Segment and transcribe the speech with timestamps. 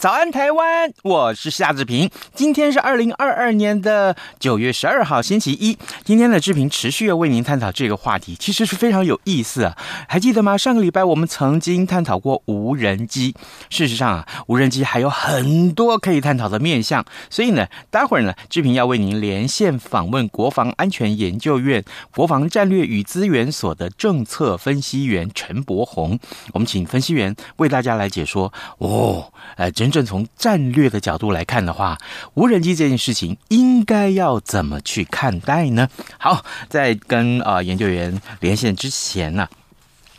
[0.00, 0.90] 早安，台湾！
[1.02, 2.10] 我是夏志平。
[2.34, 5.76] 今天是二零二二年的九月十二号，星期一。
[6.04, 9.76] 今天的志平持续要为您探讨这个话题，其实是非常有意思啊。
[10.08, 10.56] 还记得吗？
[10.56, 13.34] 上个礼拜我们曾经探讨过无人机。
[13.68, 17.04] 事实上啊，无人机还有很多可以探讨的面向。
[17.28, 21.84] 所以呢，待会儿呢，志平要为您连线访问国防安全研究院
[22.16, 26.18] 国防战略与资源所的政策分析员陈柏宏。
[26.54, 28.50] 我们请分析员为大家来解说。
[28.78, 29.89] 哦，呃，真。
[29.90, 31.98] 正从战略的角度来看的话，
[32.34, 35.88] 无人机这件事情应该要怎么去看待呢？
[36.18, 39.48] 好，在跟啊、呃、研究员连线之前呢、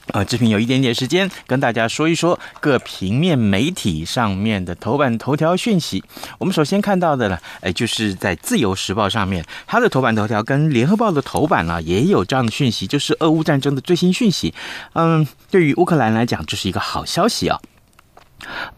[0.08, 6.04] 呃，志平有一点点时间跟大家说一说各平面媒体上面的头版头条讯息。
[6.38, 14.54] 我们首先看到的呢，哎，就是在《自由时报》上面，它的头版头条跟《联合报》的头版呢、也有这样的讯息，就是俄乌战争的最新讯息。
[14.94, 17.60] 嗯，对于乌克兰来讲，这是一个好消息啊。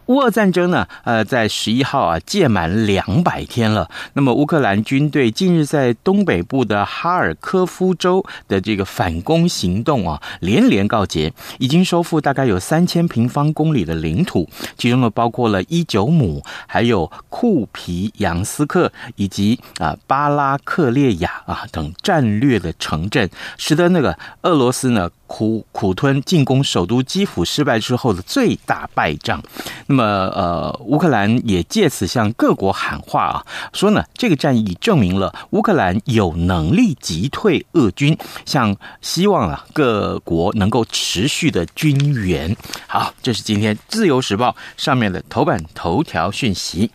[0.06, 3.90] 乌俄战争呢，呃，在十一号啊届满两百天了。
[4.12, 25.10] 那么乌克兰军队近日在东北部的哈尔科夫州的这个反攻行动啊，连连告捷，已经收复大概有三千平方公里的领土，其中呢包括了伊久姆、还有库皮扬斯克以及啊巴拉克列亚啊等战略的城镇，使得那个俄罗斯呢。
[25.26, 29.42] 苦苦吞进攻首都基辅失败之后的最大败仗，
[29.86, 42.56] 那么呃，乌克兰也借此向各国喊话啊，说呢，这个战役证明了乌克兰有能力击退俄军，向希望啊各国能够持续的军援。
[42.86, 46.90] 好，这是今天《自由时报》上面的头版头条讯息。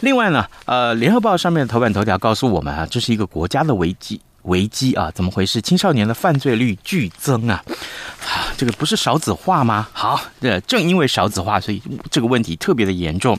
[0.00, 4.20] 另外呢，呃，《联合报》上面的头版头条告诉我们啊，这是一个国家的危机。
[4.48, 5.62] 危机啊，怎么回事？
[5.62, 7.62] 青少年的犯罪率剧增啊，
[8.26, 9.88] 啊，这个不是少子化吗？
[9.92, 13.38] 好，这正因为少子化，所以这个问题特别的严重。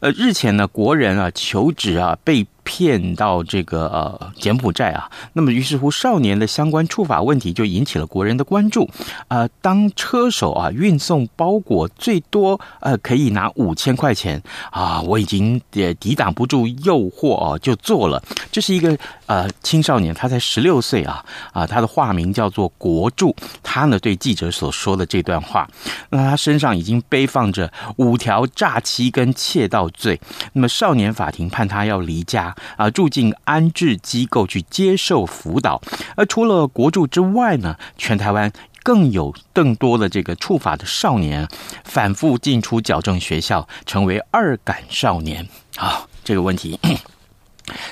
[0.00, 2.46] 呃，日前呢，国人啊求职啊被。
[2.68, 8.86] 骗到这个呃柬埔寨啊，那么于是乎少年的相关触法问题就引起了国人的关注。
[9.28, 14.40] 呃，当车手啊运送包裹最多呃可以拿五千块钱
[14.70, 18.22] 啊，我已经也抵挡不住诱惑啊，就做了。
[18.52, 21.24] 这是一个呃青少年，他才十六岁啊
[21.54, 25.66] 啊，他的化名叫做国柱，他呢对记者所说的这段话，
[26.10, 30.20] 那他身上已经背放着五条诈欺跟窃盗罪，
[30.52, 32.54] 那么少年法庭判他要离家。
[32.76, 35.80] 啊，住进安置机构去接受辅导。
[36.16, 38.52] 而除了国助之外呢，全台湾
[38.82, 41.46] 更有更多的这个触法的少年，
[41.84, 45.46] 反复进出矫正学校，成为二感少年。
[45.76, 46.78] 好，这个问题。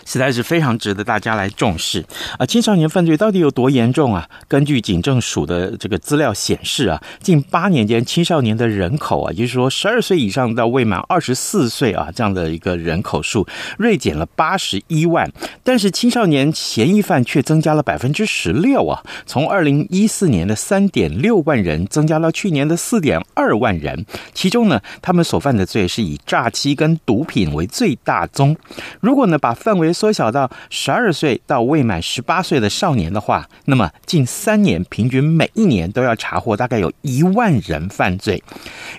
[0.05, 2.05] 实在是非常值得大家来重视
[2.39, 2.47] 啊！
[2.47, 4.29] 青少年犯罪到底有多严重啊？
[4.49, 13.47] 根据警政署的这个资料显示啊，近八年间青少年的人口啊，就是说十二岁以上到未满二十四岁啊这样的一个人口数
[13.79, 15.31] 锐减了八十一万，
[15.63, 19.03] 但是青少年嫌疑犯却增加了百分之十六啊！
[19.27, 28.57] 从二零一四年的三点六万人增加到去年的四点二万人，其中呢，他们所犯的罪是以诈欺跟毒品为最大宗。
[29.01, 38.41] 如果呢把范围缩小到十二岁到未满十八岁的少年的话，那么近三年平均每一年都要查获大概有一万人犯罪。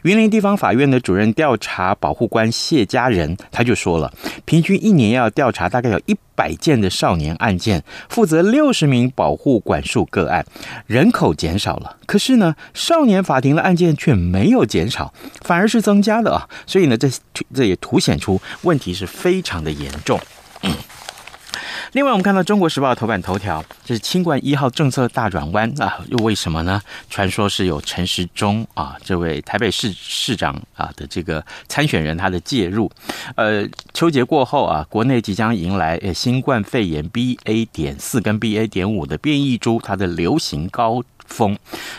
[0.03, 4.13] 云林地方法院的主任调查保护官谢家人他就说了，
[4.44, 10.45] 平均一年要调查大概有一百件的少年案件，负责六十名保护管束个案，
[10.86, 15.13] 人口减少了，可是呢，少年法庭的案件却没有减少，
[15.44, 16.50] 反而是增加了啊。
[16.65, 17.09] 所以呢，这
[17.53, 20.19] 这也凸显出问题是非常的严重。
[21.94, 26.81] 另外，我们看到《中国时报》头版头条，这是清冠一号政策大转弯啊，又为什么呢？
[27.10, 32.92] 传说是有陈时中啊，这位台北市市长啊的这个参选人他的介入。
[33.36, 37.66] 呃，秋节过后啊，国内即将迎来新冠肺炎 BA.
[37.72, 38.68] 点四跟 BA.
[38.68, 41.02] 点五的变异株，它的流行高。
[41.27, 41.57] 风。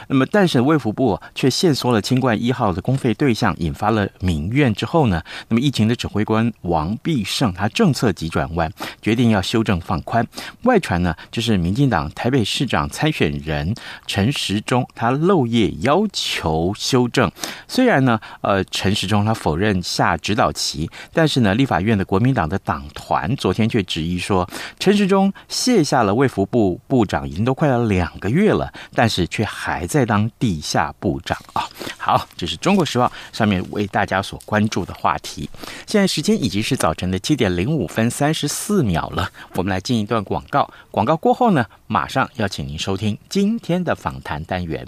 [0.08, 10.26] 那么，但是卫福部却限缩了清冠一号的公费对象，引发了民怨之后呢，那么疫情的指挥官王必胜他政策急转弯，决定要修正放宽。
[10.62, 13.74] 外传呢，就是民进党台北市长参选人
[14.06, 17.30] 陈时中他漏夜要求修正。
[17.66, 24.48] 虽然呢，呃，陈时中他否认下指导棋，但是呢，立法院的国民党的党团昨天却质疑说，
[24.78, 31.68] 陈时中卸下了卫福部部长已经都快要两个月了，但是却还在当地下部长啊。
[31.96, 35.48] 好，这是中国时报上面为大家所关注的话题。
[35.86, 40.70] 现在时间已经是早晨的七点零五分三十四秒了，我们来进一段广告。
[40.90, 44.86] 广告过后呢，马上要请您收听今天的访谈单元。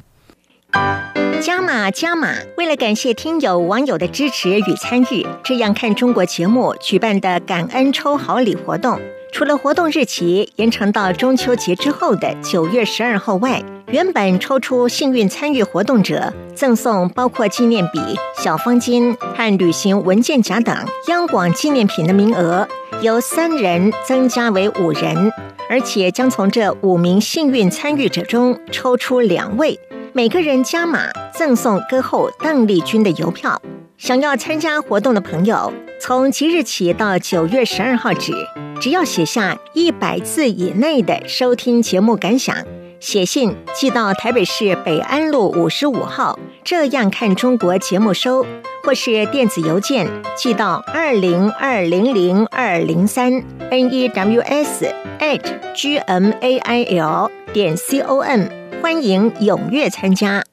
[1.42, 2.34] 加码加码！
[2.58, 9.00] 为了感谢听友网友的支持与参与，这样看中国节目举办的感恩抽好礼活动，
[9.32, 13.60] 除了活动日期延长到中秋节之后的九月十二号外，
[13.92, 17.98] 原本抽出幸运参与活动者赠送包括纪念笔、
[18.38, 20.72] 小方巾和旅行文件夹等
[21.08, 22.68] 央广纪念品的名额，
[23.02, 25.32] 由三人增加为五人，
[25.68, 29.76] 而且将从这五名幸运参与者中抽出两位。
[30.12, 33.60] 每个人加码赠送歌后邓丽君的邮票。
[33.98, 38.32] 想要参加活动的朋友，从即日起到九月十二号止，
[38.80, 42.56] 只要写下一百字以内的收听节目感想，
[43.00, 48.44] 写信寄到台北市北安路五十五号，这样看中国节目收，
[48.84, 50.06] 或是电子邮件
[50.36, 55.40] 寄到二零二零零二零三 n e w s at
[55.74, 58.42] g m a i l 点 c o m。
[58.82, 60.44] 欢迎踊跃参加。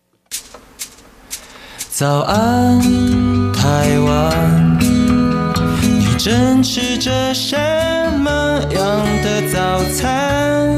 [1.90, 2.80] 早安，
[3.52, 4.80] 台湾，
[5.82, 7.58] 你正吃着什
[8.20, 10.78] 么样的早餐？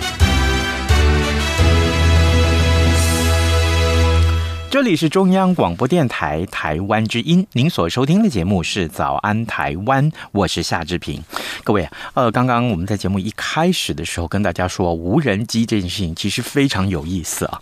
[4.71, 11.21] 这里是中央广播电台台湾之音，您所收听的节目是《早安台湾》，我是夏志平。
[11.65, 17.59] 各位，呃，刚刚我们在节目一开始的时候跟大家说，无人机这件事情其实非常有意思啊。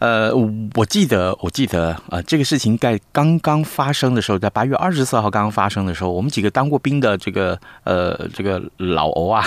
[0.00, 0.34] 呃，
[0.74, 9.44] 我记得，我记得，呃，这个事情在刚刚发生的时候，在八月二十四号刚刚发生的时候，我们几个当过兵的这个呃这个老欧啊，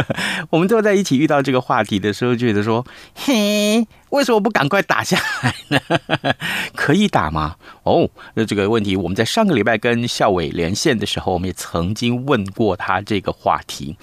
[0.48, 3.86] 我们坐在一起遇到这个话题的时候，觉得说，嘿。
[4.14, 5.80] 为什么不赶快打下来呢？
[6.74, 7.56] 可以打吗？
[7.82, 13.96] 哦，那这个问题我们在上个礼拜跟校委连线的时候，我们也曾经问过他这个话题。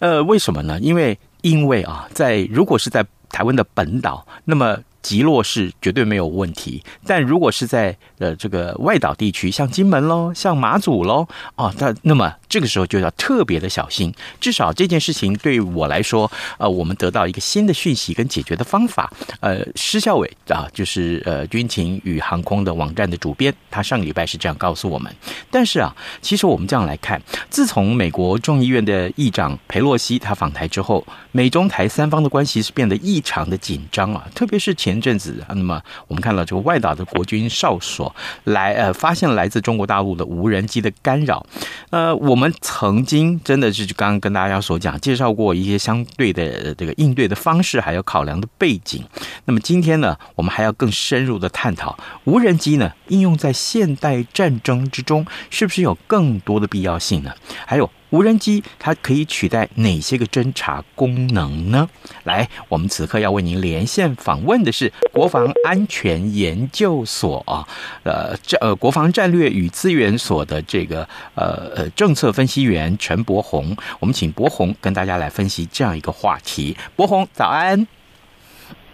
[0.00, 0.78] 呃，为什么呢？
[0.80, 4.78] 因为因为啊，在如果是在台湾的本岛，那么。
[5.04, 14.14] 击落是绝对没有问题，但如果是在呃这个外岛地区，像金门喽，像马祖喽，啊，那那么这个时候就要特别的小心。
[14.40, 19.12] 至少这件事情对我来说，呃，我们得到一个新的讯息跟解决的方法。
[19.40, 25.14] 呃，施孝伟啊，就是呃军情与航空的网站的主编，他上个礼拜是这样告诉我们。
[25.50, 27.20] 但是啊，其实我们这样来看，
[27.50, 34.94] 自从美国众议院的议长裴洛西他访台之后，美中台三方的关系是变得异常的紧张啊，特别是前。
[34.94, 38.14] 前阵子，那么我们看到这个外岛的国军哨所
[38.44, 41.44] 来呃，发现了来自中国大陆的无人机的干扰。
[41.90, 49.02] 呃，我们我们曾经真的是刚刚跟大家所讲介绍过一些相对的这个应对的方式，还有考量的背景。
[49.46, 57.32] 那么今天呢，我们还要更深入的探讨无人机呢应用在现代战争之中，是不是有更多的必要性呢？
[57.64, 57.90] 还有。
[58.14, 61.90] 无人机它可以取代哪些个侦查功能呢？
[62.22, 67.66] 来，我们此刻要为您连线访问的是国防安全研究所啊，
[68.04, 76.76] 呃，这呃国防战略与资源所的这个呃呃政策分析员陈柏宏，我们请柏宏跟大家来分析这样一个话题。
[76.94, 77.84] 柏宏，早安。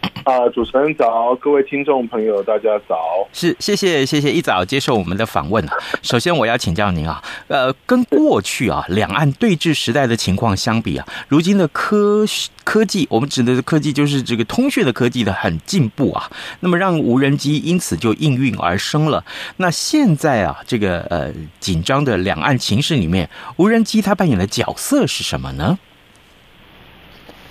[0.25, 3.27] 啊，主持人早，各位听众朋友，大家早。
[3.33, 5.67] 是，谢谢，谢谢一早接受我们的访问。
[6.03, 12.25] 首先，我要请教您啊，呃，跟过去啊两岸对峙时代的情况相比啊，如今的科
[12.65, 16.31] 科技，我们指的科技就是这个通讯的科技的很进步啊，
[16.61, 19.25] 那么让无人机因此就应运而生了。
[19.57, 25.79] 那现在啊，这个呃紧张的两岸情势里面，无人机它扮演的角色是什么呢？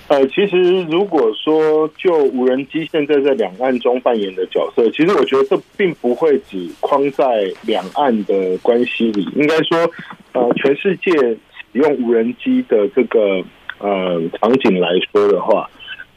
[0.10, 9.24] 呃，其实如果说就无人机现在在两岸中扮演的角色，其实我觉得这并不会只框在两岸的关系里。
[9.36, 9.80] 应该说，
[10.34, 11.38] 呃，全世界使
[11.74, 13.44] 用无人机的这个
[13.78, 15.70] 呃场景来说的话，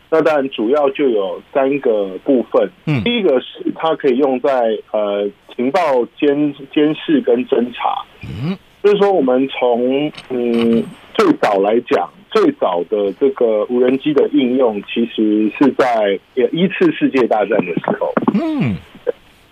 [0.09, 2.71] 那当然主要就有三个部分。
[2.87, 4.51] 嗯，第一个是它可以用在
[4.93, 8.03] 呃情报监监视跟侦查。
[8.23, 10.83] 嗯，就是说我们从嗯
[11.13, 18.13] 最早来讲，最早的这个无人机的应用，其实是在一次世界大战的时候。
[18.35, 18.75] 嗯。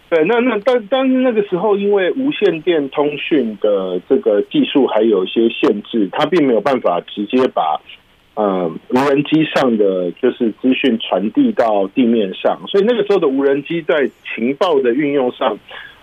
[0.09, 7.81] 对，那那但但是那个时候，因为无线电通讯的这个技术还有一些限制，它并没有办法直接把
[8.35, 15.57] 呃无人机上的就是资讯传递到地面上，所以那个时候的无人机在情报的运用上，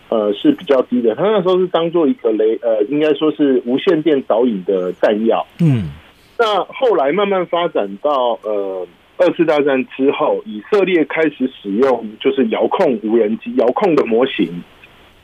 [0.07, 1.13] 呃是比较低的。
[1.13, 5.45] 他那时候是当做一个雷呃，应该说是无线电导引的弹药。
[5.59, 5.89] 嗯，
[6.37, 8.87] 那后来慢慢发展到呃。
[9.19, 14.61] 二次大战之后，以色列开始使用就是遥控无人机、遥控的模型，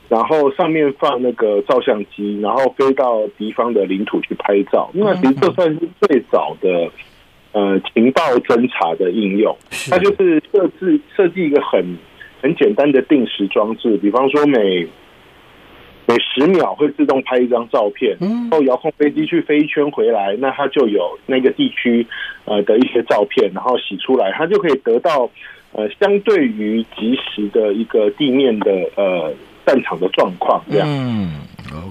[0.08, 4.90] 然后上面放那个照相机，然后飞到敌方的领土去拍照。
[4.94, 6.90] 那其实这算是最早的
[7.52, 9.56] 呃情报侦查的应用。
[9.88, 11.96] 它就是设置设计一个很
[12.42, 14.88] 很简单的定时装置，比方说每。
[16.06, 22.06] 每十秒会自动拍一张照片，然后遥控飞机去飞一圈回来，那它就有那个地区
[22.44, 25.30] 呃的一些照片，然后洗出来，它就可以得到
[25.72, 29.32] 呃相对于及时的一个地面的呃
[29.64, 30.86] 战场的状况这样。
[30.86, 31.40] 嗯，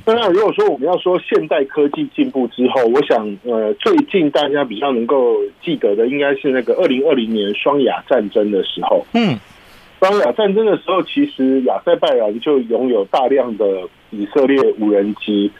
[0.05, 9.03] 当然，如果说我们要说现代科技进步之后，我想呃最近大家比较能够记得的，应该是那个二零二零年双亚战争的时候。
[9.13, 9.39] 嗯。
[9.99, 15.51] 双亚战争的时候，其实亚塞拜然就拥有大量的以色列无人机，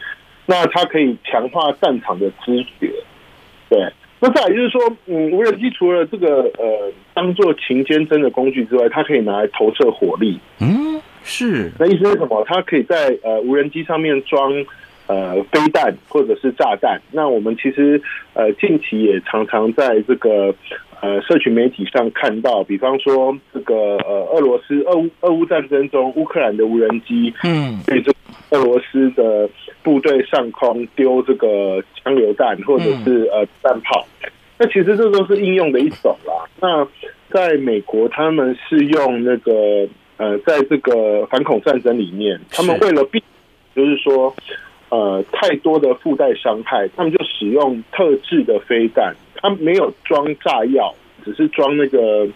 [0.46, 2.90] 那它可以强化战场的知觉。
[3.68, 10.38] 对，那再来就是说，嗯，无人机除了这个呃当做情监侦的工具之外，它可以拿来投射火力。
[10.60, 11.70] 嗯，是。
[11.78, 12.44] 那意思是什么？
[12.46, 14.52] 它可以在呃无人机上面装
[15.06, 17.00] 呃飞弹或者是炸弹。
[17.10, 18.00] 那我们其实
[18.34, 20.54] 呃近期也常常在这个。
[21.00, 28.10] 呃，社群媒体上看到，比方说这个呃，俄罗斯俄乌俄乌战争中，乌克兰的无人机，嗯，对这
[28.54, 29.48] 俄罗斯的
[29.82, 34.06] 部队上空丢这个枪榴弹或者是呃弹炮，
[34.58, 36.48] 那其实这都是应用的一种啦。
[36.60, 36.86] 那
[37.30, 43.22] 在美国，他们是用那个呃，在这个反恐战争里面，他们为了避，
[43.74, 44.34] 就是说
[44.90, 49.14] 呃太多的附带伤害，他们就使用特制的飞弹。
[49.36, 52.26] 它没有装炸药，只是装那个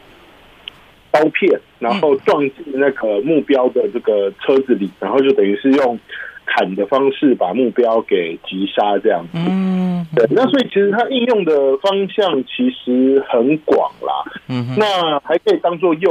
[1.10, 5.98] 刀片，然后撞进那个目标的这个车子里，然后就等于是用
[6.44, 9.38] 砍的方式把目标给击杀这样子。
[9.38, 10.26] 嗯，对。
[10.30, 14.24] 那所以其实它应用的方向其实很广啦。
[14.48, 16.10] 嗯，那还可以当做诱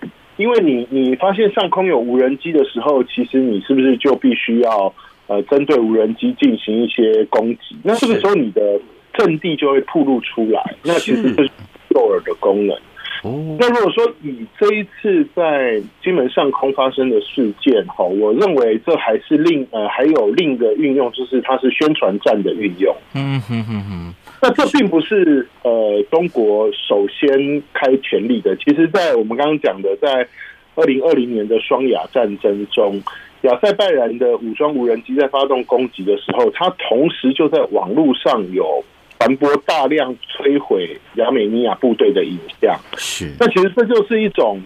[0.00, 4.92] 饵，因为你你发现上空有无人机的时候，其实你是不是就必须要
[5.26, 7.76] 呃针对无人机进行一些攻击？
[7.82, 8.80] 那这个时候你的
[9.14, 11.50] 阵地就会暴露出来，那其实就是
[11.90, 12.76] 诱饵的功能。
[13.22, 22.94] 哦，那如果说以这一次在金门上空发生的事件哈，我认为这还是另呃还有另一个运用，就是它是宣传战的运用。
[23.14, 24.14] 嗯哼哼哼。
[24.42, 30.26] 那这并不是呃中国首先开全力的，其实，在我们刚刚讲的，在
[30.74, 33.00] 二零二零年的双亚战争中。
[33.42, 38.82] 亚塞拜然的武装无人机在发动攻击的时候，它同时就在网络上有
[39.18, 42.78] 传播大量摧毁亚美尼亚部队的影像。
[42.96, 44.60] 是，那其实这就是一种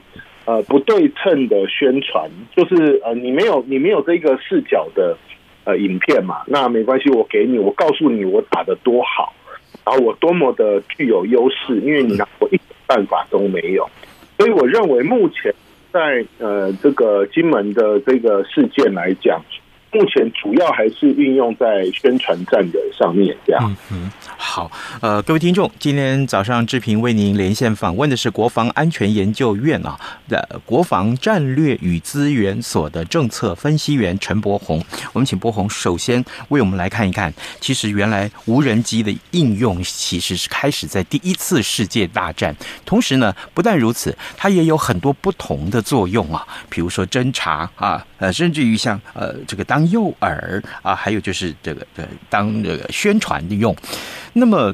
[0.45, 5.17] 呃不对称的宣传，就是呃你没有你没有这个视角的
[5.65, 9.33] 呃影片嘛，那没关系，我给你，我告诉你我打的多好，
[9.85, 13.89] 然后我多么的具有优势，因为你拿我一点办法都没有，
[14.39, 15.55] 所以我认为目前。
[15.93, 19.43] 在呃，这个金门的这个事件来讲，
[19.93, 23.77] 目前主要还是运用在宣传战的上面，这样。
[23.91, 24.71] 嗯，好，
[25.01, 34.81] 呃，各位听众，今天早上志平为您连线访问的是国防安全研究院啊的国防战略与资源所的政策分析员陈柏宏。
[35.13, 42.55] 我们请柏宏首先为我们来看一看，其实原来无人机的应用其实是开始在第一次世界大战，
[42.85, 49.80] 同时呢，不但如此，它也有很多不同的作用啊，比如说侦察啊，呃，甚至于像呃这个当。
[49.91, 53.75] 诱饵啊，还有就是这个呃，当这个宣传的用。
[54.33, 54.73] 那么，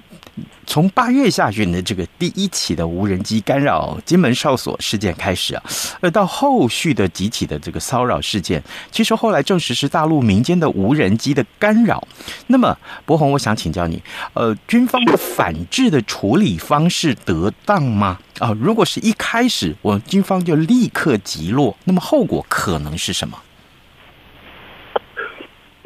[0.67, 5.63] 从八月下旬的这个第一起的无人机干扰金门哨所事件开始啊，
[6.03, 12.07] 呃，到后续的几起的这个骚扰事件，其实后来证实是大陆民间的无人机的干扰。
[12.49, 14.03] 那么，柏宏，我想请教你，
[14.35, 18.19] 呃，军方的反制的处理方式得当吗？
[18.39, 23.39] 啊，如果是一开始我们军方就立刻击落，那么后果可能是什么？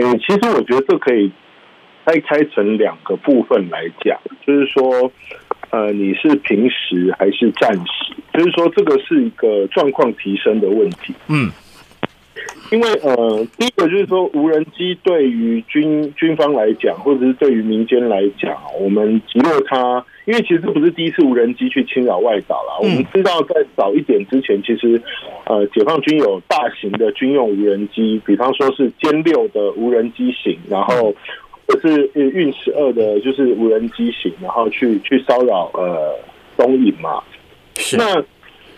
[0.02, 1.30] 嗯，其实我觉得这可以
[2.04, 5.12] 拆开成两个部分来讲，就是说，
[5.70, 8.14] 呃，你是平时还是暂时？
[8.32, 11.14] 就是说，这个是一个状况提升的问题。
[11.28, 11.50] 嗯。
[12.70, 22.78] 因为呃，第一个就是说，无人机对于军军方来讲，或者是对于民间来讲，我们击落它，因为其实这不是第一次无人机去侵扰外岛了。
[22.80, 25.02] 我们知道，在早一点之前，其实
[25.46, 31.12] 呃，解放军有大型的军用无人机，比方说是歼六的无人机型，然后
[31.66, 36.14] 或是运十二的，就是无人机型，然后去去骚扰呃
[36.56, 37.20] 东引嘛。
[37.76, 38.24] 是那。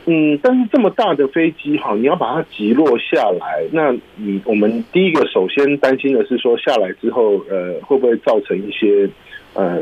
[0.05, 9.09] 嗯，但是这么大的飞机哈，你要把它击落下来，那你我们第一个首先担心的是说，下来之后，呃，会不会造成一些
[9.55, 9.81] 呃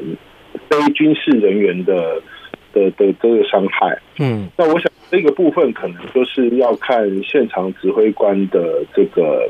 [0.69, 2.21] 非军事人员的
[2.75, 3.99] 的的这个伤害？
[4.19, 9.49] 嗯，那我想这个部分可能就是要看现场指挥官的这个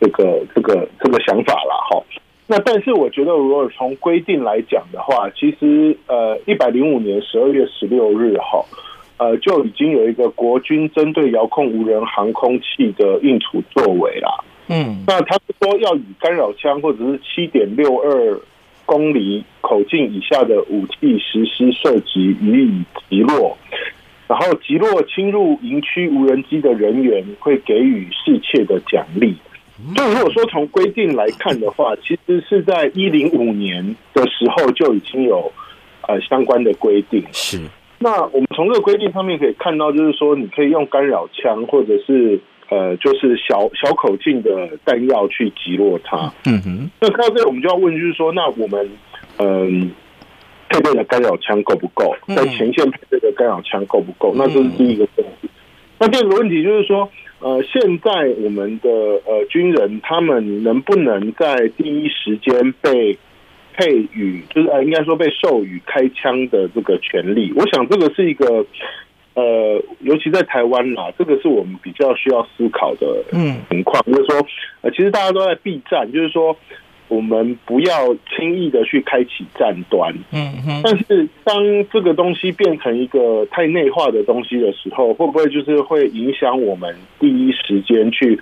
[0.00, 2.04] 这个这个这个想法了哈。
[2.48, 8.64] 那但是我觉得，如果从规定来讲的话，其实呃，一百零五年十二月十六日哈。
[9.18, 14.44] 呃，就已经有一个国军针对遥控无人航空器的应处作为了。
[14.68, 18.40] 嗯，那他说要以干扰枪或者是七点六二
[18.86, 23.56] 公里口径以下的武器实施射击予以击落，
[24.28, 29.36] 然后击落侵入营区无人机的人员会给予适切的奖励。
[29.96, 35.50] 就如果说从规定来看的话，其实是在一零五年的时候就已经有
[36.06, 37.60] 呃相关的规定是。
[38.02, 46.32] 那我们从这个规定上面可以看到，就是说你可以用干扰枪，或者是呃，就是小小口径的弹药去击落它。
[46.46, 46.90] 嗯哼。
[47.00, 48.90] 那看到这个，我们就要问，就是说，那我们
[49.38, 49.92] 嗯
[50.68, 52.14] 配备的干扰枪够不够？
[52.26, 54.32] 在前线配备的干扰枪够不够？
[54.34, 55.48] 那这是第一个问题。
[55.98, 57.08] 那第二个问题就是说，
[57.40, 58.10] 呃，现在
[58.42, 63.16] 我们的呃军人他们能不能在第一时间被
[63.74, 68.64] 配予就是呃，应该说被授予开枪的这个权利，我想这个是一个
[69.34, 73.56] 呃，尤其在台湾啦，这个是我们比较需要思考的嗯。
[73.70, 74.46] 情况，就是说
[74.82, 76.54] 呃，其实大家都在避战，就是说
[77.08, 81.56] 我们不要轻易的去开启战端，嗯嗯，但是当
[81.90, 88.38] 这个东西变成一个太内化的东西的时候，会不会就是会影响我们第一时间去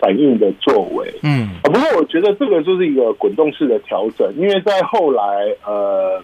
[0.00, 5.22] 反应的作为，嗯，不过我觉得这个就是一个滚动式的调整，因为在后来，
[5.66, 6.22] 呃，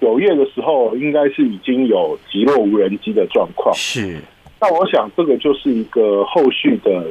[0.00, 4.20] 九月的时候，应该是已经有击落无人机的状况，是。
[4.60, 7.06] 那我想这个就是一个后续的，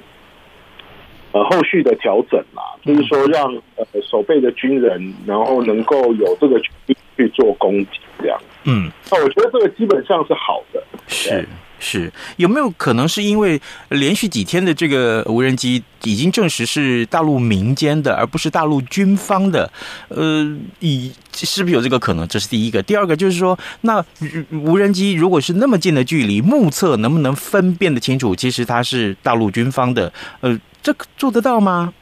[1.32, 11.48] 呃，后续的调整啦，就是说让呃守备的军人，然后能够有这个权利去做攻击，这样，嗯，那我觉得这个基本上是好的，是。
[11.86, 19.72] 是有没有可能是因为连续几天的这个无人机已经证实是大陆民间的，而不是大陆军方的？
[20.08, 20.44] 呃，
[20.80, 22.28] 以是不是有这个可能？
[22.28, 22.82] 这是第一个。
[22.82, 24.04] 第二个就是说，那
[24.52, 28.36] 无人机如果是那么近的距离，目测能不能分辨得清楚？
[28.36, 30.12] 其实它是大陆军方的？
[30.42, 31.94] 呃，这个做得到吗？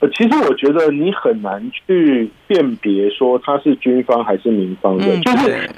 [0.00, 5.70] 呃，其实我觉得你很难去辨别说它是军方还是民方的，嗯、就是。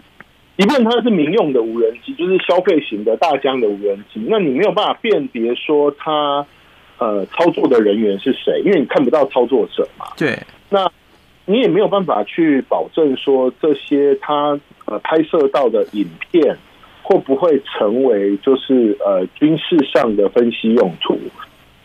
[0.63, 6.47] 即便它是民用的无人机，就是消费型的大疆的无人机，那你没有办法辨别说它
[6.99, 10.07] 呃操作的人员是谁，因为你看不到操作者嘛。
[10.17, 10.39] 对，
[10.71, 10.89] 那
[11.47, 16.57] 你也没有办法去保证说这些它呃拍摄到的影片
[17.03, 21.19] 会不会成为就是呃军事上的分析用途。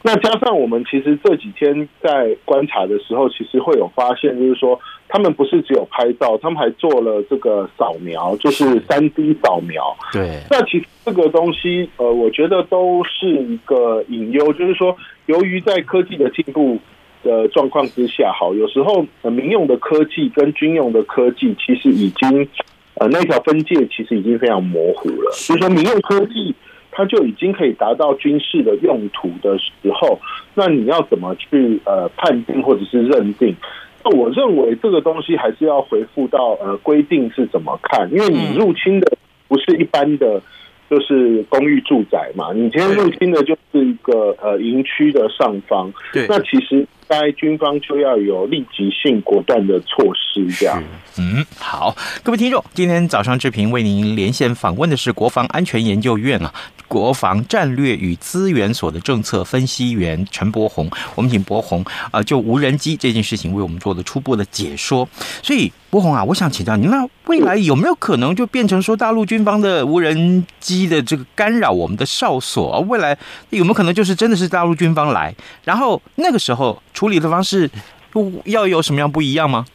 [0.04, 4.80] 那加上我们其实这几天在观察的时候，其实会有发现，就是说。
[5.10, 9.96] 他们不是只有拍照，他们还做了这个扫描，就是三 D 扫描。
[10.12, 14.94] 对，那其实这个东西，呃，我觉得都是一个隐忧，就是说，
[15.28, 16.78] 由于在科技的进步
[17.24, 22.46] 的状况之下，好，有时候民用的科技跟军用的科技其实已经，
[22.96, 25.32] 呃，那条分界其实已经非常模糊了。
[25.32, 26.54] 所以说，民用科技
[26.98, 30.20] 它就已经可以达到军事的用途的时候，
[30.56, 33.56] 那你要怎么去呃判定或者是认定？
[34.04, 39.16] 那我认为这个东西还是要回复到呃规定是怎么看，因为你入侵的
[39.48, 40.42] 不是一般的，
[40.90, 46.88] 就是公寓住宅嘛，你今天入侵的就是一个呃营区的上方，对，那其实。
[47.08, 50.84] 该军方就要有立即性、果断的措施，这样。
[51.18, 56.54] 嗯，好，各位听众，今天早上志平为您连线访问的是国防安全研究院啊，
[56.88, 60.90] 国防战略与资源所的政策分析员陈柏宏。
[61.16, 65.08] 我们请柏宏啊，就无人机这件事情为我们做了初步的解说。
[65.42, 72.80] 所以，柏宏啊，我想请教您，那未来有没有可能就变成说大陆军方的无人机的这个干扰我们的哨所？
[72.90, 73.18] 未来
[73.50, 76.82] 有没有可能就是真的是大陆军方来，然后那个时候？
[76.94, 77.70] 处理的方式
[78.46, 79.66] 要有什么样不一样吗？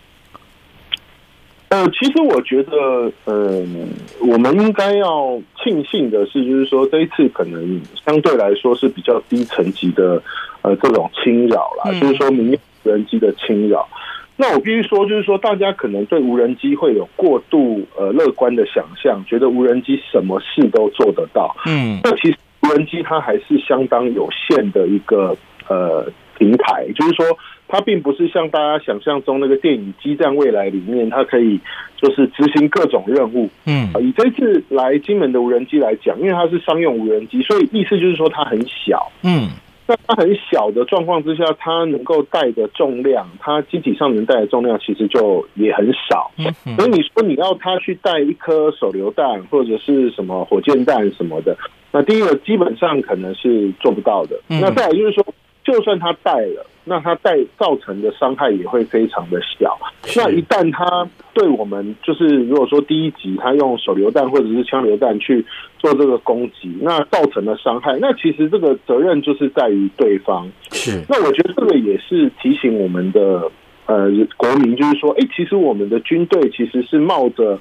[1.68, 10.20] 呃，其实我觉得，嗯，我们应该要庆幸的是，就是说这一次可能相对来说是比较低层级的，
[10.62, 13.88] 呃，这种侵扰啦，嗯、就是说民用无人机的侵扰。
[14.36, 21.54] 那我必须说，就是说大家可能对无人机会有过度呃乐观的想象，觉得无人机什么事都做得到。
[21.66, 25.36] 嗯，那其实无人机它还是相当有限的一个
[25.68, 27.26] 呃平台，就是说。
[27.68, 31.58] 它并不是像大家想象中那个电影《机战未来》里面，它可以
[31.96, 33.48] 就是执行各种任务。
[33.64, 39.10] 嗯，以这次来金门的无人机来讲，因为它是商用无人机，所以意思就是说它很小。
[39.22, 39.48] 嗯，
[39.92, 46.30] 在它很小的状况之下，它能够带的重量，它机体上能带的重量其实就也很少。
[46.38, 51.56] 嗯，所以你说你要它去带一颗手榴弹或者是什么火箭弹什么的，
[51.90, 54.40] 那第一个基本上可能是做不到的。
[54.48, 55.24] 那再来就是说。
[55.64, 59.78] 就算他带了，那他带造成的伤害也会非常的小。
[60.16, 65.44] 那一旦他对我们，就是如果说第一集他用手榴弹或者是枪榴弹去
[65.78, 70.50] 做这个攻击，那造成的伤害，那其实这个责任就是在于对方。
[70.72, 71.02] 是。
[71.08, 73.50] 那我觉得这个也是提醒我们的
[73.86, 77.58] 呃国民，就是说，哎，其实我们的军队其实是冒着。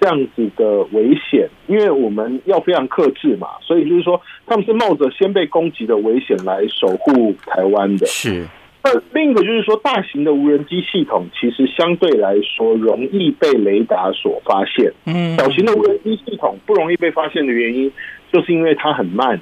[0.00, 8.06] 这样子的危险，因为我们要非常克制嘛，所以就是说，他们是冒着先被攻击的危险来守护台湾的。
[8.06, 8.46] 是。
[8.82, 14.90] 那另一个就是说，大型的无人机系统其实相对来说容易被雷达所发现。
[15.04, 15.36] 嗯。
[15.36, 17.92] 小型的无人机系统不容易被发现的原因，
[18.32, 19.38] 就是因为它很慢，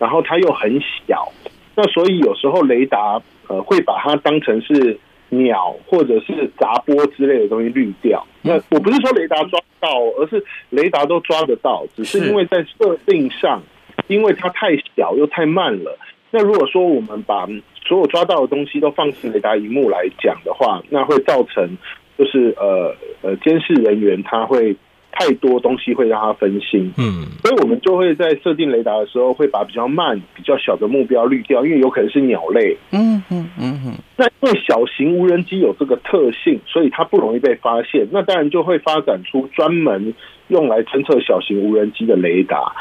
[0.00, 1.30] 然后它又很小。
[1.76, 4.98] 那所以有时候雷达呃会把它当成是。
[5.36, 8.26] 鸟或者是杂波之类的东西滤掉。
[8.42, 13.62] 那我不是说雷达抓不到，而是雷达都抓得到，只是因为在设定上，
[14.06, 15.98] 因为它太小又太慢了。
[16.30, 17.46] 那如果说我们把
[17.84, 21.76] 所有抓到的东西都放进雷达荧幕来讲的话，那会造成
[22.16, 24.76] 就是呃呃监视人员他会。
[25.12, 33.92] 太多东西会让他分心，嗯，所以我们就会在设定雷达的时候，会把比较慢、比较小的目标滤掉，因为有可能是鸟类，嗯嗯嗯嗯。
[34.16, 38.08] 那因为小型无人机有这个特性，所以它不容易被发现。
[38.10, 40.14] 那当然就会发展出专门
[40.48, 42.72] 用来侦测小型无人机的雷达。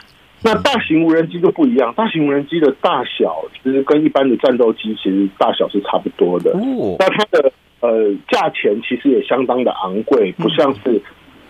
[0.43, 6.51] 那大型无人机就不一样，大型无人机的大小其实跟一般的战斗机其实大小是差不多的。
[6.51, 11.01] 哦，那它的呃价钱其实也相当的昂贵，不像是。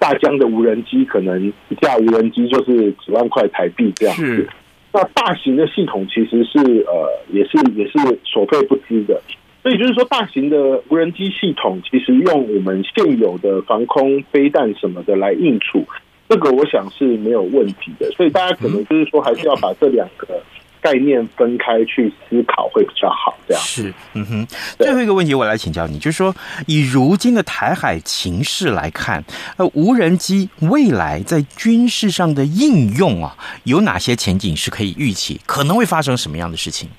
[0.02, 4.50] 大疆的无人机可能一架无人机就是几万块台币这样子，
[4.92, 9.22] 那大型的系统其实是呃也是也是所费不赀的，
[9.62, 15.86] 所以就是说大型的无人机系统其实用我们现有的防空飞弹什么的来应处，
[16.28, 20.42] 这个我想是没有问题的，所以大家可能就是说还是要把这两个。
[20.82, 24.48] 概念分开去思考会比较好，这样是，嗯哼。
[24.80, 29.24] 最后一个问题，我来请教你，就是说，以如今的台海情势来看，
[29.58, 35.40] 呃，无人机未来在军事上的应用啊，有哪些前景是可以预期？
[35.46, 36.90] 可能会发生什么样的事情？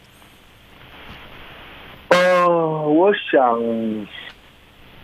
[2.10, 3.60] 呃，我想，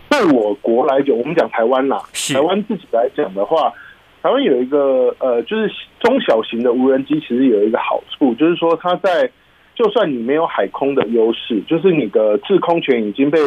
[0.09, 2.01] 对我国来讲，我们讲台湾啦，
[2.33, 3.73] 台湾自己来讲的话。
[4.23, 9.31] 台湾有一个呃，就是中小型的无人机，其实有一个好处，就是说它在
[9.75, 13.39] 就算你没有海空的优势，就是你的制空权已经被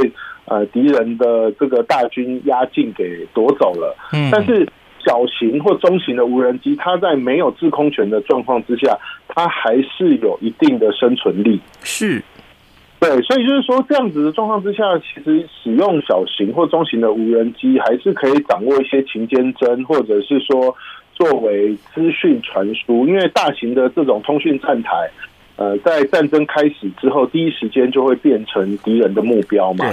[0.46, 4.68] 呃敌人的这个大军压境给夺走了，嗯，但是
[5.06, 12.24] 小型或中型的无人机，它在没有制空权的状况之下，它还是有一定的生存力，是。
[13.02, 20.76] 对，所以就是说，这样子的状况之下，其实使用小型或中型的无人机，还是可以掌握一些情间侦，或者是说
[21.16, 23.08] 作为资讯传输。
[23.08, 25.10] 因为大型的这种通讯站台，
[25.56, 29.84] 呃，在战争开始之后，第一时间就会变成敌人的目标嘛。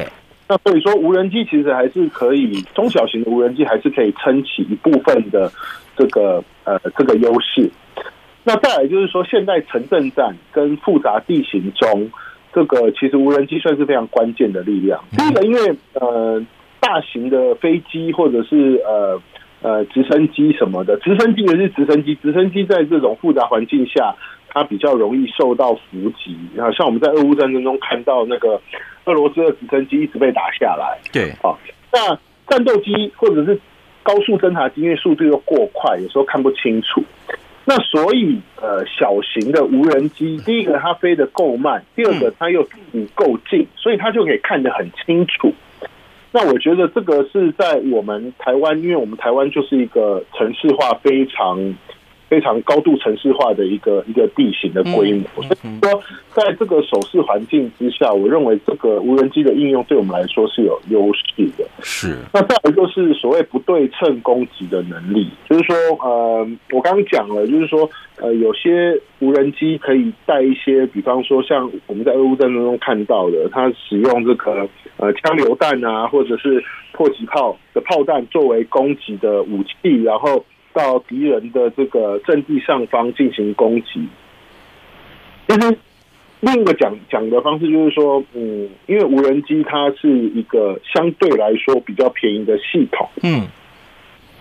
[0.47, 5.51] 那所以说，无人机其实还是可以，中小型的无人机还是可以撑起一部分的
[5.97, 7.71] 这个呃这个优势。
[8.45, 12.07] 那再来就是说，现代城镇战跟复杂地形中。
[12.53, 15.03] 这个其实无人机算是非常关键的力量。
[15.17, 16.45] 第一个，因为呃，
[16.81, 19.21] 大型的飞机或者是呃
[19.61, 24.15] 呃直升机什么的，直升机也是直升机，直升机在这种复杂环境下，
[24.49, 26.37] 它比较容易受到伏击。
[26.55, 28.61] 然后像我们在俄乌战争中看到那个
[29.05, 30.99] 俄罗斯的直升机一直被打下来。
[31.13, 31.55] 对，啊，
[31.93, 33.61] 那战斗机或者是
[34.03, 37.03] 高速侦察机，因为速度又过快，有时候看不清楚。
[37.71, 45.53] 那所以，呃，小型的无人机，第一个它飞得够慢，第二个它又不够近，所以它就可以看得很清楚。
[46.33, 51.59] 那我觉得这个是在我们台湾，因为我们台湾就是一个城市化非常
[52.29, 55.43] 非常高度城市化的一个一个地形的规模。
[55.43, 56.03] 所以说，
[56.35, 61.65] 在这个手势环境之下，我认为这个无人机的应用对我们来说是有优势的。
[61.81, 62.17] 是。
[62.33, 67.89] 那再来就是所谓不对称攻击的能力，就是说，呃，我刚刚讲了，就是说，
[68.19, 76.63] 呃，有些无人机可以带一些，比方说像我们在俄乌战争中看到的，它使用这个呃枪榴弹啊，或者是
[76.93, 80.45] 迫击炮的炮弹作为攻击的武器，然后。
[80.73, 84.07] 到敌人的这个阵地上方进行攻击。
[85.47, 85.79] 但是
[86.41, 93.47] 另一个讲讲的方式就是说，嗯，因为无人机它是一个相对来说比较便宜的系统，嗯，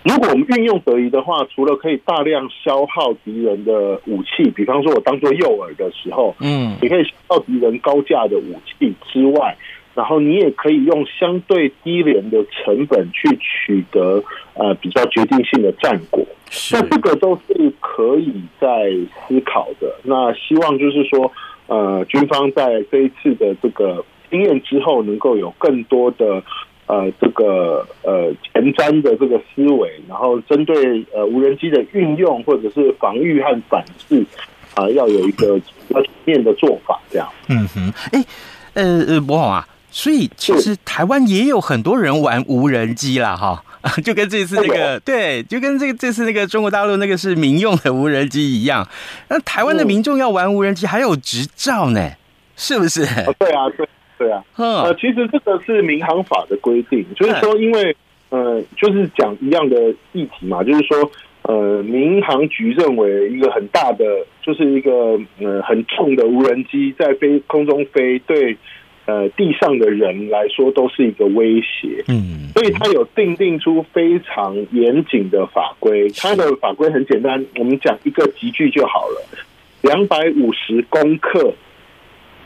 [0.03, 9.57] 如果我们运用得宜的话，除了可以大量消耗敌人的武器，比方说我当做诱饵的时候，嗯，也可以消耗敌人高价的武器之外。
[9.97, 16.23] 然后你也可以用相对低廉的成本去取得呃比较决定性的战果，
[16.71, 18.31] 那这个都是可以
[18.61, 18.91] 在
[19.27, 19.91] 思考的。
[20.03, 21.31] 那希望就是说，
[21.65, 26.43] 呃，军方在这一次的这个经验之后，能够有更多的
[26.85, 34.23] 呃这个呃前瞻的这个思维，然后针对呃无人机的运用或者是防御和反制
[34.75, 35.57] 啊、呃，要有一个
[35.87, 37.01] 比较全面的做法。
[37.09, 38.23] 这样，嗯哼，哎，
[38.75, 39.67] 呃呃，博宏啊。
[39.89, 43.63] 所以其实台湾也有很多人玩无人机啦，哈，
[44.03, 48.87] 就跟这次那个对，就跟这个这次那个中国大陆那个是民用的无人机一样。
[49.29, 52.11] 那台湾的民众要玩无人机还有执照呢，
[52.55, 53.05] 是不是？
[53.39, 54.43] 对啊，对对啊。
[54.55, 57.95] 呃，其实这个是民航法的规定，就是说，因为
[58.29, 59.75] 呃，就是讲一样的
[60.11, 61.09] 议题嘛，就是说，
[61.43, 64.03] 呃，民航局认为一个很大的，
[64.43, 64.91] 就是一个
[65.39, 68.55] 呃很重的无人机在飞空中飞对。
[69.07, 76.09] 呃，地上的人来说都是一个威胁，嗯，所以他有定定出非常严谨的法规。
[76.09, 79.25] 他的法规很简单，我们讲一个集聚就好了，
[79.81, 81.53] 两百五十公克，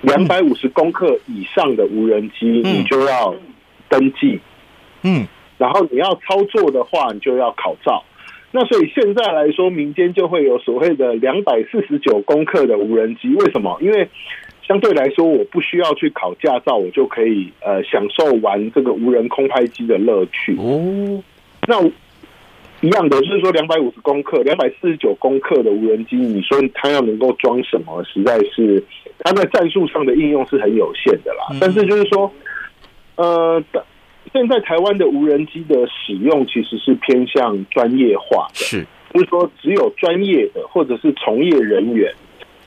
[0.02, 3.34] 两百五十公克以上的无人机，你就要
[3.90, 4.40] 登记，
[5.02, 5.26] 嗯，
[5.58, 8.04] 然后你要操作的话，你就要考照。
[8.52, 13.80] 那所以现在来说，民间就会有所谓的两百四十九公克的无人机，为什么？
[13.82, 14.08] 因为
[14.72, 20.56] 相对来说，我不需要去考驾照，我就可以呃享受玩这个无人空拍机的乐趣。
[20.56, 21.22] 哦，
[21.68, 21.86] 那
[22.80, 28.82] 一样的就是说，两百五十公克、两百四十九公克的无人机，你说它要能够装什么，实在是
[29.20, 31.54] 它在战术上的应用是很有限的啦。
[31.60, 32.32] 但是就是说，
[33.18, 33.62] 呃，
[34.32, 42.10] 现在台湾的无人机的使用其实是偏向专业化的，是，就是说只有专业的或者是从业人员。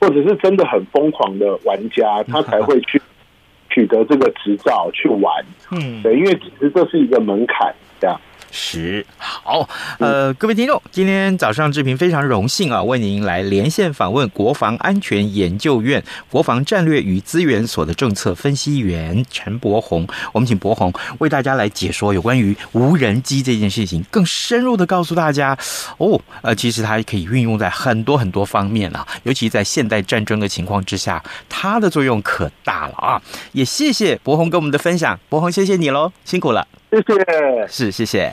[0.06, 3.00] 或者是真的很疯狂的玩家，他才会去
[3.70, 5.44] 取得这个执照去玩。
[5.72, 8.20] 嗯，对，因为其实这是一个门槛，这样。
[8.56, 20.06] 是好，呃，各位听众，今天早上志平非常荣幸啊，为您来连线访问国防安全研究院国防战略与资源所的政策分析员陈柏宏。
[20.32, 25.58] 我们请柏宏为大家来解说有关于无人机这件事情，更深入的告诉大家
[25.98, 33.20] 哦，呃，其实它可以运用在很多很多方面啊，尤其在现代战争的情况之下，它的作用可大了啊！
[33.50, 36.64] 也谢谢柏宏跟我们的分享，柏宏，谢谢你喽，辛苦了。
[36.92, 38.32] 谢谢，是谢谢。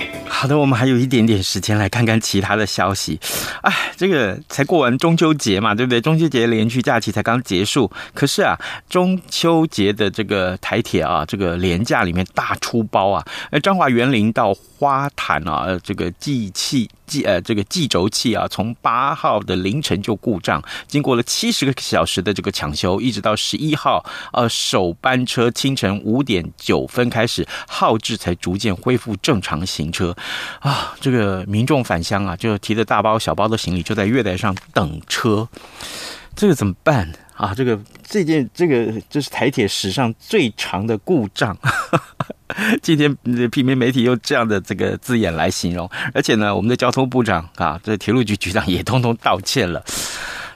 [0.41, 3.19] 好的，我们还有一点点时间来看看其他的消息。
[3.61, 6.01] 哎，这个才过完中秋节嘛，对不对？
[6.01, 8.57] 中秋节连续假期才刚结束，可是啊，
[8.89, 30.15] 中秋节的这个台铁啊，这个廉价里面大出包啊，呃，彰化园林到花坛啊，这个祭器计呃这个计轴器啊，从八号的凌晨就故障，经过了七十个小时的这个抢修，一直到十一号呃首班车清晨五点九分开始号志，才逐渐恢复正常行车。
[30.61, 35.45] 啊，这个民众返乡啊，就提着大包小包的行李，就在月台上等车，
[36.33, 37.53] 这个怎么办啊？
[37.53, 41.57] 这个这件这个这是台铁史上最长的故障。
[42.81, 43.15] 今天
[43.49, 49.83] 平民媒体用这样的这个字眼来形容，而且呢，我们的交通部长啊，这铁路局局长也通通道歉了。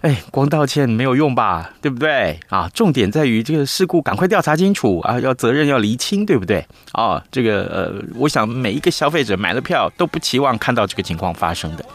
[0.02, 1.72] 哎，光道歉没有用吧？
[1.82, 2.70] 对不对啊？
[2.74, 6.64] 重点在于这个事故赶快调查清楚啊，要责任要厘清，对不对？
[6.92, 11.86] 啊，这个呃，我想每一个消费者买了票都不期望看到这个情况发生的。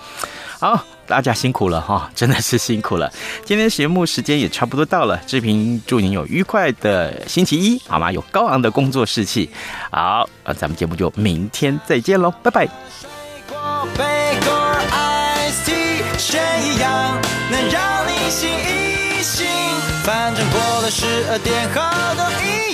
[0.59, 0.85] 好。
[1.11, 3.13] 大家辛苦了哈， 真的是辛苦了。
[3.45, 8.13] 今天节目时间也差不多到了，志平祝您有愉快的星期一，好吗？
[8.13, 9.51] 有高昂的工作士气。
[9.91, 12.69] 好，那咱们节目就明天再见喽，拜拜。
[16.17, 17.21] 选一样
[17.51, 19.25] 能让你醒一，
[20.05, 21.81] 反正过了十二点后
[22.15, 22.70] 都一